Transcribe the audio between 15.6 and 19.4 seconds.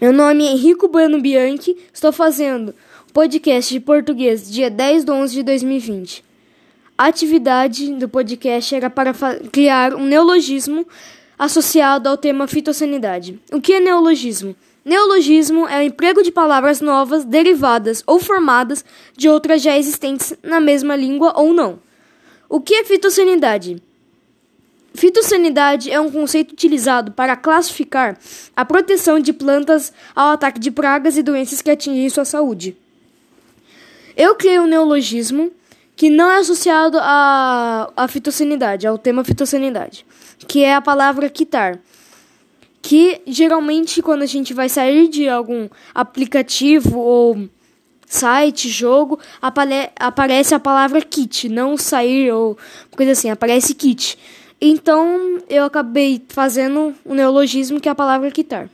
é o emprego de palavras novas, derivadas ou formadas de